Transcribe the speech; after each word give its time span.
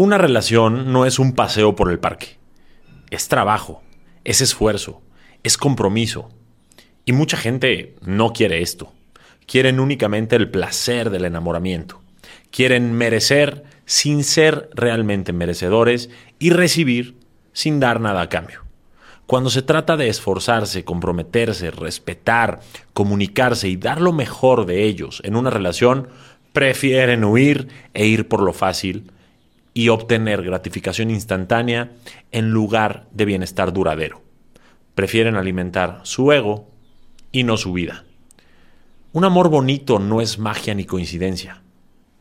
Una 0.00 0.16
relación 0.16 0.94
no 0.94 1.04
es 1.04 1.18
un 1.18 1.34
paseo 1.34 1.76
por 1.76 1.90
el 1.90 1.98
parque. 1.98 2.38
Es 3.10 3.28
trabajo, 3.28 3.82
es 4.24 4.40
esfuerzo, 4.40 5.02
es 5.42 5.58
compromiso. 5.58 6.30
Y 7.04 7.12
mucha 7.12 7.36
gente 7.36 7.96
no 8.00 8.32
quiere 8.32 8.62
esto. 8.62 8.94
Quieren 9.44 9.78
únicamente 9.78 10.36
el 10.36 10.50
placer 10.50 11.10
del 11.10 11.26
enamoramiento. 11.26 12.00
Quieren 12.50 12.94
merecer 12.94 13.64
sin 13.84 14.24
ser 14.24 14.70
realmente 14.72 15.34
merecedores 15.34 16.08
y 16.38 16.48
recibir 16.48 17.16
sin 17.52 17.78
dar 17.78 18.00
nada 18.00 18.22
a 18.22 18.30
cambio. 18.30 18.62
Cuando 19.26 19.50
se 19.50 19.60
trata 19.60 19.98
de 19.98 20.08
esforzarse, 20.08 20.82
comprometerse, 20.82 21.70
respetar, 21.70 22.60
comunicarse 22.94 23.68
y 23.68 23.76
dar 23.76 24.00
lo 24.00 24.14
mejor 24.14 24.64
de 24.64 24.84
ellos 24.84 25.20
en 25.26 25.36
una 25.36 25.50
relación, 25.50 26.08
prefieren 26.54 27.22
huir 27.22 27.68
e 27.92 28.06
ir 28.06 28.28
por 28.28 28.40
lo 28.40 28.54
fácil 28.54 29.12
y 29.74 29.88
obtener 29.88 30.42
gratificación 30.42 31.10
instantánea 31.10 31.92
en 32.32 32.50
lugar 32.50 33.06
de 33.12 33.24
bienestar 33.24 33.72
duradero. 33.72 34.22
Prefieren 34.94 35.36
alimentar 35.36 36.00
su 36.02 36.32
ego 36.32 36.68
y 37.32 37.44
no 37.44 37.56
su 37.56 37.72
vida. 37.72 38.04
Un 39.12 39.24
amor 39.24 39.48
bonito 39.48 39.98
no 39.98 40.20
es 40.20 40.38
magia 40.38 40.74
ni 40.74 40.84
coincidencia. 40.84 41.62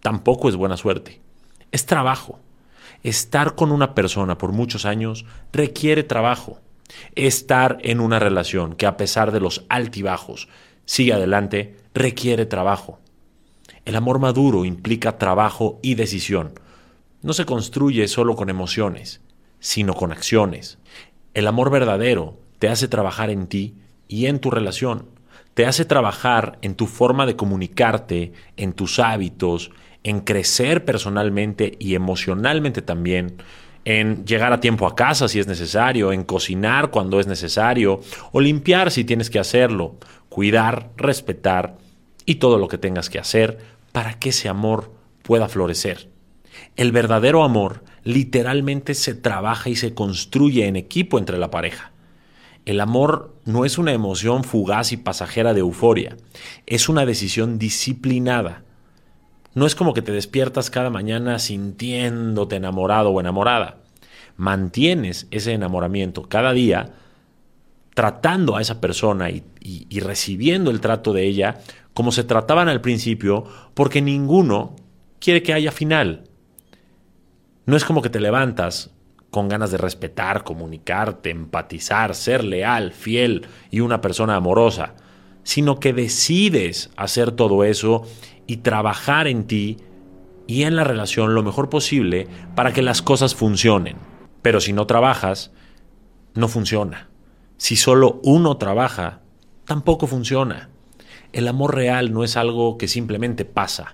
Tampoco 0.01 0.49
es 0.49 0.55
buena 0.55 0.77
suerte. 0.77 1.21
Es 1.71 1.85
trabajo. 1.85 2.39
Estar 3.03 3.55
con 3.55 3.71
una 3.71 3.93
persona 3.95 4.37
por 4.37 4.51
muchos 4.51 4.85
años 4.85 5.25
requiere 5.51 6.03
trabajo. 6.03 6.59
Estar 7.15 7.77
en 7.81 7.99
una 7.99 8.19
relación 8.19 8.75
que 8.75 8.85
a 8.85 8.97
pesar 8.97 9.31
de 9.31 9.39
los 9.39 9.65
altibajos 9.69 10.47
sigue 10.85 11.13
adelante 11.13 11.77
requiere 11.93 12.45
trabajo. 12.45 12.99
El 13.85 13.95
amor 13.95 14.19
maduro 14.19 14.65
implica 14.65 15.17
trabajo 15.17 15.79
y 15.81 15.95
decisión, 15.95 16.53
no 17.21 17.33
se 17.33 17.45
construye 17.45 18.07
solo 18.07 18.35
con 18.35 18.49
emociones, 18.49 19.21
sino 19.59 19.93
con 19.93 20.11
acciones. 20.11 20.77
El 21.33 21.47
amor 21.47 21.69
verdadero 21.69 22.39
te 22.59 22.69
hace 22.69 22.87
trabajar 22.87 23.29
en 23.29 23.47
ti 23.47 23.75
y 24.07 24.27
en 24.27 24.39
tu 24.39 24.51
relación. 24.51 25.07
Te 25.53 25.65
hace 25.65 25.85
trabajar 25.85 26.57
en 26.61 26.75
tu 26.75 26.87
forma 26.87 27.25
de 27.25 27.35
comunicarte, 27.35 28.33
en 28.55 28.73
tus 28.73 28.99
hábitos, 28.99 29.71
en 30.03 30.21
crecer 30.21 30.85
personalmente 30.85 31.75
y 31.79 31.95
emocionalmente 31.95 32.81
también, 32.81 33.41
en 33.83 34.25
llegar 34.25 34.53
a 34.53 34.59
tiempo 34.59 34.87
a 34.87 34.95
casa 34.95 35.27
si 35.27 35.39
es 35.39 35.47
necesario, 35.47 36.13
en 36.13 36.23
cocinar 36.23 36.89
cuando 36.91 37.19
es 37.19 37.27
necesario, 37.27 37.99
o 38.31 38.39
limpiar 38.39 38.91
si 38.91 39.03
tienes 39.03 39.29
que 39.29 39.39
hacerlo, 39.39 39.95
cuidar, 40.29 40.91
respetar 40.95 41.77
y 42.25 42.35
todo 42.35 42.57
lo 42.57 42.67
que 42.67 42.77
tengas 42.77 43.09
que 43.09 43.19
hacer 43.19 43.57
para 43.91 44.13
que 44.19 44.29
ese 44.29 44.47
amor 44.47 44.93
pueda 45.23 45.49
florecer. 45.49 46.09
El 46.75 46.91
verdadero 46.91 47.43
amor 47.43 47.83
literalmente 48.03 48.93
se 48.95 49.13
trabaja 49.13 49.69
y 49.69 49.75
se 49.75 49.93
construye 49.93 50.67
en 50.67 50.75
equipo 50.75 51.19
entre 51.19 51.37
la 51.37 51.51
pareja. 51.51 51.91
El 52.65 52.81
amor 52.81 53.35
no 53.45 53.65
es 53.65 53.77
una 53.77 53.93
emoción 53.93 54.43
fugaz 54.43 54.91
y 54.91 54.97
pasajera 54.97 55.53
de 55.53 55.61
euforia, 55.61 56.17
es 56.65 56.89
una 56.89 57.05
decisión 57.05 57.57
disciplinada. 57.57 58.63
No 59.55 59.65
es 59.65 59.75
como 59.75 59.93
que 59.93 60.01
te 60.01 60.11
despiertas 60.11 60.69
cada 60.69 60.89
mañana 60.89 61.39
sintiéndote 61.39 62.57
enamorado 62.57 63.09
o 63.09 63.19
enamorada. 63.19 63.77
Mantienes 64.37 65.27
ese 65.31 65.53
enamoramiento 65.53 66.29
cada 66.29 66.53
día 66.53 66.93
tratando 67.95 68.55
a 68.55 68.61
esa 68.61 68.79
persona 68.79 69.29
y, 69.29 69.43
y 69.59 69.99
recibiendo 69.99 70.71
el 70.71 70.79
trato 70.79 71.11
de 71.11 71.25
ella 71.25 71.59
como 71.93 72.13
se 72.13 72.23
trataban 72.23 72.69
al 72.69 72.79
principio, 72.79 73.43
porque 73.73 74.01
ninguno 74.01 74.75
quiere 75.19 75.43
que 75.43 75.53
haya 75.53 75.71
final. 75.71 76.28
No 77.69 77.77
es 77.77 77.85
como 77.85 78.01
que 78.01 78.09
te 78.09 78.19
levantas 78.19 78.89
con 79.29 79.47
ganas 79.47 79.69
de 79.69 79.77
respetar, 79.77 80.43
comunicarte, 80.43 81.29
empatizar, 81.29 82.15
ser 82.15 82.43
leal, 82.43 82.93
fiel 82.93 83.45
y 83.69 83.81
una 83.81 84.01
persona 84.01 84.35
amorosa, 84.35 84.95
sino 85.43 85.79
que 85.79 85.93
decides 85.93 86.89
hacer 86.97 87.31
todo 87.31 87.63
eso 87.63 88.07
y 88.47 88.57
trabajar 88.57 89.27
en 89.27 89.45
ti 89.45 89.77
y 90.47 90.63
en 90.63 90.75
la 90.75 90.83
relación 90.83 91.35
lo 91.35 91.43
mejor 91.43 91.69
posible 91.69 92.27
para 92.55 92.73
que 92.73 92.81
las 92.81 93.03
cosas 93.03 93.35
funcionen. 93.35 93.97
Pero 94.41 94.61
si 94.61 94.73
no 94.73 94.87
trabajas, 94.87 95.51
no 96.33 96.47
funciona. 96.47 97.07
Si 97.57 97.75
solo 97.75 98.19
uno 98.23 98.57
trabaja, 98.57 99.21
tampoco 99.65 100.07
funciona. 100.07 100.71
El 101.33 101.47
amor 101.47 101.75
real 101.75 102.13
no 102.13 102.23
es 102.23 102.35
algo 102.35 102.79
que 102.79 102.87
simplemente 102.87 103.45
pasa. 103.45 103.93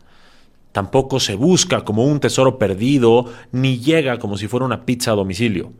Tampoco 0.76 1.22
se 1.22 1.36
busca 1.36 1.86
como 1.86 2.04
un 2.04 2.20
tesoro 2.20 2.60
perdido, 2.60 3.32
ni 3.54 3.80
llega 3.80 4.20
como 4.20 4.38
si 4.38 4.50
fuera 4.50 4.66
una 4.66 4.86
pizza 4.86 5.12
a 5.12 5.16
domicilio. 5.16 5.72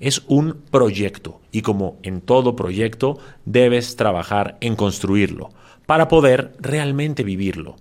Es 0.00 0.22
un 0.26 0.62
proyecto 0.70 1.42
y 1.52 1.60
como 1.60 1.98
en 2.02 2.22
todo 2.22 2.56
proyecto 2.56 3.18
debes 3.44 3.96
trabajar 3.96 4.56
en 4.62 4.74
construirlo 4.74 5.50
para 5.84 6.08
poder 6.08 6.56
realmente 6.60 7.24
vivirlo. 7.24 7.76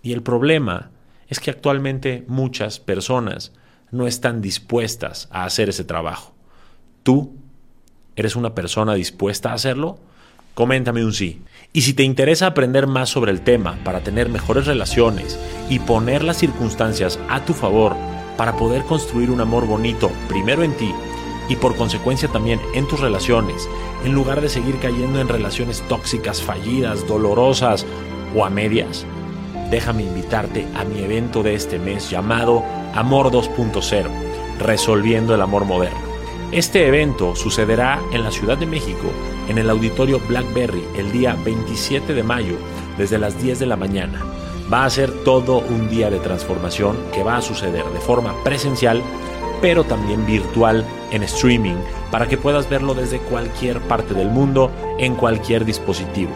Y 0.00 0.12
el 0.12 0.22
problema 0.22 0.92
es 1.26 1.40
que 1.40 1.50
actualmente 1.50 2.24
muchas 2.28 2.78
personas 2.78 3.52
no 3.90 4.06
están 4.06 4.40
dispuestas 4.40 5.26
a 5.32 5.42
hacer 5.42 5.70
ese 5.70 5.82
trabajo. 5.82 6.36
¿Tú 7.02 7.34
eres 8.14 8.36
una 8.36 8.54
persona 8.54 8.94
dispuesta 8.94 9.50
a 9.50 9.54
hacerlo? 9.54 9.98
Coméntame 10.56 11.04
un 11.04 11.12
sí. 11.12 11.42
Y 11.74 11.82
si 11.82 11.92
te 11.92 12.02
interesa 12.02 12.46
aprender 12.46 12.86
más 12.86 13.10
sobre 13.10 13.30
el 13.30 13.42
tema 13.42 13.76
para 13.84 14.00
tener 14.00 14.30
mejores 14.30 14.64
relaciones 14.64 15.38
y 15.68 15.80
poner 15.80 16.24
las 16.24 16.38
circunstancias 16.38 17.18
a 17.28 17.44
tu 17.44 17.52
favor 17.52 17.94
para 18.38 18.56
poder 18.56 18.82
construir 18.84 19.30
un 19.30 19.42
amor 19.42 19.66
bonito 19.66 20.10
primero 20.30 20.62
en 20.62 20.74
ti 20.74 20.94
y 21.50 21.56
por 21.56 21.76
consecuencia 21.76 22.30
también 22.30 22.58
en 22.74 22.88
tus 22.88 23.00
relaciones, 23.00 23.68
en 24.02 24.14
lugar 24.14 24.40
de 24.40 24.48
seguir 24.48 24.78
cayendo 24.78 25.20
en 25.20 25.28
relaciones 25.28 25.82
tóxicas, 25.88 26.40
fallidas, 26.40 27.06
dolorosas 27.06 27.84
o 28.34 28.42
a 28.42 28.48
medias, 28.48 29.04
déjame 29.70 30.04
invitarte 30.04 30.66
a 30.74 30.84
mi 30.84 31.00
evento 31.00 31.42
de 31.42 31.54
este 31.54 31.78
mes 31.78 32.08
llamado 32.08 32.64
Amor 32.94 33.30
2.0, 33.30 34.08
Resolviendo 34.58 35.34
el 35.34 35.42
Amor 35.42 35.66
Moderno. 35.66 36.05
Este 36.52 36.86
evento 36.86 37.34
sucederá 37.34 38.00
en 38.12 38.22
la 38.22 38.30
Ciudad 38.30 38.56
de 38.56 38.66
México, 38.66 39.10
en 39.48 39.58
el 39.58 39.68
Auditorio 39.68 40.20
Blackberry, 40.28 40.84
el 40.96 41.10
día 41.10 41.36
27 41.44 42.14
de 42.14 42.22
mayo, 42.22 42.56
desde 42.96 43.18
las 43.18 43.42
10 43.42 43.58
de 43.58 43.66
la 43.66 43.76
mañana. 43.76 44.24
Va 44.72 44.84
a 44.84 44.90
ser 44.90 45.24
todo 45.24 45.58
un 45.58 45.88
día 45.88 46.08
de 46.08 46.20
transformación 46.20 46.96
que 47.12 47.24
va 47.24 47.36
a 47.36 47.42
suceder 47.42 47.84
de 47.86 48.00
forma 48.00 48.32
presencial, 48.44 49.02
pero 49.60 49.82
también 49.84 50.24
virtual 50.24 50.84
en 51.10 51.24
streaming, 51.24 51.76
para 52.12 52.28
que 52.28 52.38
puedas 52.38 52.70
verlo 52.70 52.94
desde 52.94 53.18
cualquier 53.18 53.80
parte 53.80 54.14
del 54.14 54.30
mundo, 54.30 54.70
en 54.98 55.16
cualquier 55.16 55.64
dispositivo. 55.64 56.30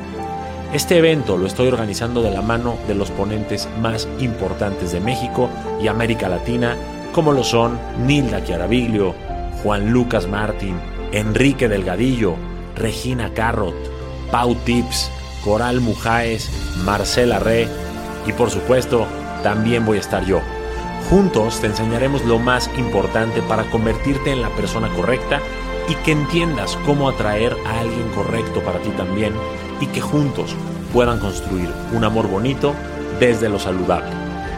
Este 0.72 0.98
evento 0.98 1.37
lo 1.37 1.47
estoy 1.47 1.69
organizando 1.69 2.21
de 2.21 2.32
la 2.32 2.42
mano 2.42 2.77
de 2.88 2.97
los 2.97 3.12
ponentes 3.12 3.69
más 3.81 4.09
importantes 4.19 4.91
de 4.91 5.00
México 5.00 5.48
y 5.81 5.87
América 5.87 6.28
Latina, 6.28 6.77
como 7.12 7.32
lo 7.32 7.44
son 7.44 7.78
Nilda 8.06 8.42
Chiaraviglio, 8.44 9.15
Juan 9.62 9.93
Lucas 9.93 10.26
Martín, 10.26 10.76
Enrique 11.12 11.69
Delgadillo, 11.69 12.37
Regina 12.76 13.32
Carrot, 13.34 13.75
Pau 14.31 14.54
Tips, 14.54 15.10
Coral 15.44 15.81
Mujáez, 15.81 16.48
Marcela 16.84 17.38
Re 17.38 17.69
y 18.26 18.32
por 18.32 18.50
supuesto 18.50 19.06
también 19.43 19.84
voy 19.84 19.98
a 19.98 20.00
estar 20.00 20.25
yo. 20.25 20.41
Juntos 21.09 21.60
te 21.60 21.66
enseñaremos 21.66 22.25
lo 22.25 22.38
más 22.38 22.71
importante 22.78 23.43
para 23.43 23.69
convertirte 23.71 24.31
en 24.31 24.43
la 24.43 24.48
persona 24.50 24.88
correcta 24.94 25.41
y 25.88 25.94
que 25.97 26.12
entiendas 26.12 26.78
cómo 26.87 27.09
atraer 27.09 27.56
a 27.66 27.81
alguien 27.81 28.09
correcto 28.15 28.60
para 28.60 28.78
ti 28.81 28.91
también 28.91 29.32
y 29.81 29.87
que 29.87 30.00
juntos 30.00 30.54
puedan 30.92 31.19
construir 31.19 31.69
un 31.92 32.04
amor 32.04 32.28
bonito 32.28 32.75
desde 33.19 33.48
lo 33.48 33.59
saludable. 33.59 34.10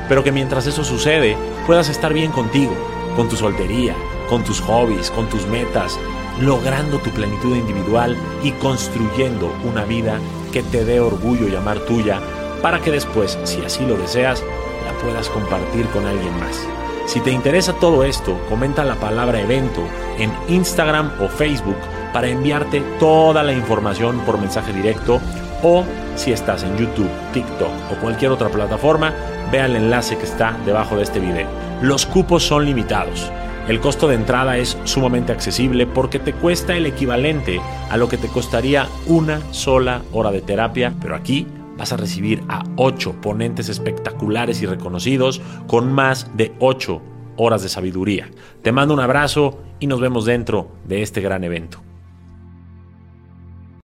Pero 0.08 0.22
que 0.22 0.32
mientras 0.32 0.66
eso 0.66 0.84
sucede 0.84 1.36
puedas 1.66 1.88
estar 1.88 2.12
bien 2.12 2.32
contigo, 2.32 2.74
con 3.16 3.28
tu 3.28 3.36
soltería, 3.36 3.94
con 4.28 4.44
tus 4.44 4.60
hobbies, 4.60 5.10
con 5.10 5.28
tus 5.28 5.46
metas, 5.46 5.98
logrando 6.40 6.98
tu 6.98 7.10
plenitud 7.10 7.56
individual 7.56 8.16
y 8.42 8.52
construyendo 8.52 9.52
una 9.64 9.84
vida 9.84 10.18
que 10.52 10.62
te 10.62 10.84
dé 10.84 11.00
orgullo 11.00 11.48
llamar 11.48 11.78
tuya 11.80 12.20
para 12.62 12.80
que 12.80 12.90
después, 12.90 13.38
si 13.44 13.60
así 13.62 13.84
lo 13.84 13.96
deseas, 13.96 14.42
la 14.84 14.92
puedas 15.02 15.28
compartir 15.28 15.86
con 15.88 16.06
alguien 16.06 16.38
más. 16.38 16.66
Si 17.06 17.20
te 17.20 17.30
interesa 17.30 17.72
todo 17.74 18.04
esto, 18.04 18.38
comenta 18.48 18.84
la 18.84 18.94
palabra 18.94 19.40
evento 19.40 19.82
en 20.18 20.32
Instagram 20.48 21.12
o 21.20 21.28
Facebook 21.28 21.76
para 22.12 22.28
enviarte 22.28 22.80
toda 23.00 23.42
la 23.42 23.52
información 23.52 24.20
por 24.20 24.38
mensaje 24.38 24.72
directo 24.72 25.20
o 25.62 25.84
si 26.16 26.32
estás 26.32 26.62
en 26.62 26.76
YouTube, 26.76 27.10
TikTok 27.32 27.70
o 27.90 28.00
cualquier 28.00 28.30
otra 28.30 28.48
plataforma, 28.48 29.12
vea 29.50 29.66
el 29.66 29.76
enlace 29.76 30.16
que 30.16 30.24
está 30.24 30.56
debajo 30.64 30.96
de 30.96 31.02
este 31.02 31.20
video. 31.20 31.71
Los 31.82 32.06
cupos 32.06 32.44
son 32.44 32.64
limitados. 32.64 33.28
El 33.66 33.80
costo 33.80 34.06
de 34.06 34.14
entrada 34.14 34.56
es 34.56 34.78
sumamente 34.84 35.32
accesible 35.32 35.84
porque 35.84 36.20
te 36.20 36.32
cuesta 36.32 36.76
el 36.76 36.86
equivalente 36.86 37.60
a 37.90 37.96
lo 37.96 38.08
que 38.08 38.16
te 38.16 38.28
costaría 38.28 38.86
una 39.06 39.40
sola 39.52 40.02
hora 40.12 40.30
de 40.30 40.42
terapia, 40.42 40.94
pero 41.00 41.16
aquí 41.16 41.44
vas 41.76 41.92
a 41.92 41.96
recibir 41.96 42.44
a 42.48 42.62
8 42.76 43.20
ponentes 43.20 43.68
espectaculares 43.68 44.62
y 44.62 44.66
reconocidos 44.66 45.42
con 45.66 45.92
más 45.92 46.30
de 46.36 46.52
8 46.60 47.02
horas 47.36 47.64
de 47.64 47.68
sabiduría. 47.68 48.30
Te 48.62 48.70
mando 48.70 48.94
un 48.94 49.00
abrazo 49.00 49.58
y 49.80 49.88
nos 49.88 50.00
vemos 50.00 50.24
dentro 50.24 50.70
de 50.84 51.02
este 51.02 51.20
gran 51.20 51.42
evento. 51.42 51.82